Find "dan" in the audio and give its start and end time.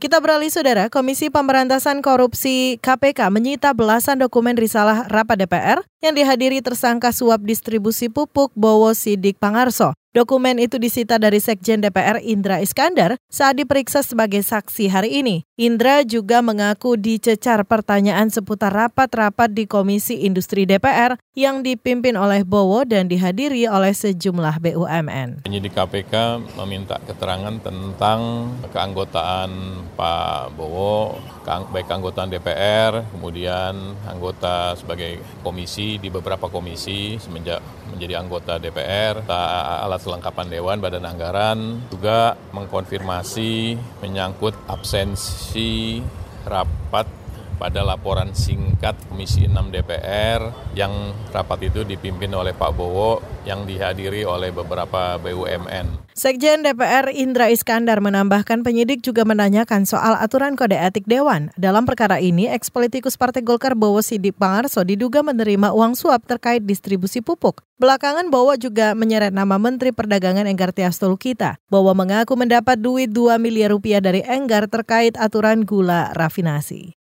22.82-23.06